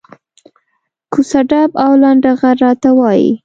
کوڅه 1.11 1.39
ډب 1.49 1.71
او 1.83 1.91
لنډه 2.01 2.31
غر 2.39 2.55
راته 2.65 2.89
وایي. 2.99 3.31